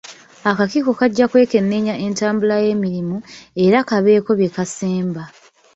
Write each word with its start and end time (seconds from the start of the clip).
Akakiiko 0.49 0.91
kajja 0.99 1.25
kwekenneenya 1.31 1.93
entambula 2.05 2.55
y'emirimu, 2.65 3.17
era 3.65 3.79
kabeeko 3.89 4.31
bye 4.39 4.53
kasemba. 4.55 5.23